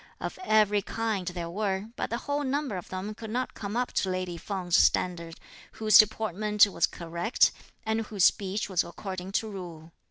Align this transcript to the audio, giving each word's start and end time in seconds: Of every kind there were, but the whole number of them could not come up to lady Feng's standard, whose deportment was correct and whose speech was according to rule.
Of 0.19 0.39
every 0.43 0.81
kind 0.81 1.27
there 1.27 1.51
were, 1.51 1.89
but 1.95 2.09
the 2.09 2.17
whole 2.17 2.43
number 2.43 2.75
of 2.75 2.89
them 2.89 3.13
could 3.13 3.29
not 3.29 3.53
come 3.53 3.77
up 3.77 3.91
to 3.91 4.09
lady 4.09 4.35
Feng's 4.35 4.75
standard, 4.75 5.39
whose 5.73 5.99
deportment 5.99 6.65
was 6.65 6.87
correct 6.87 7.51
and 7.85 8.01
whose 8.07 8.23
speech 8.23 8.67
was 8.67 8.83
according 8.83 9.31
to 9.33 9.47
rule. 9.51 9.91